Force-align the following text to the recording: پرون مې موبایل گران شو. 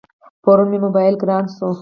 پرون 0.43 0.67
مې 0.71 0.77
موبایل 0.85 1.15
گران 1.21 1.45
شو. 1.55 1.67